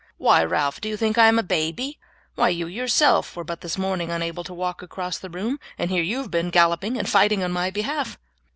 Why, 0.17 0.43
Ralph, 0.43 0.81
do 0.81 0.89
you 0.89 0.97
think 0.97 1.15
that 1.17 1.25
I 1.25 1.27
am 1.27 1.37
a 1.37 1.43
baby? 1.43 1.99
Why, 2.33 2.49
you 2.49 2.65
yourself 2.65 3.35
were 3.35 3.43
but 3.43 3.61
this 3.61 3.77
morning 3.77 4.09
unable 4.09 4.43
to 4.45 4.51
walk 4.51 4.81
across 4.81 5.19
the 5.19 5.29
room, 5.29 5.59
and 5.77 5.91
here 5.91 6.01
you 6.01 6.17
have 6.17 6.31
been 6.31 6.49
galloping 6.49 6.97
and 6.97 7.07
fighting 7.07 7.43
on 7.43 7.51
my 7.51 7.69
behalf." 7.69 8.17